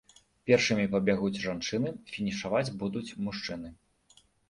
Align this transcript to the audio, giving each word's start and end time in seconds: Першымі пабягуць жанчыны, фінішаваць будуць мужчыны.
Першымі 0.47 0.85
пабягуць 0.95 1.43
жанчыны, 1.45 1.89
фінішаваць 2.15 2.65
будуць 2.83 3.07
мужчыны. 3.29 3.75